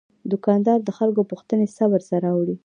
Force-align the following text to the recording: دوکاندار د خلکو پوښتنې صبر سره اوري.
دوکاندار 0.31 0.79
د 0.83 0.89
خلکو 0.97 1.21
پوښتنې 1.31 1.67
صبر 1.77 2.01
سره 2.11 2.27
اوري. 2.35 2.55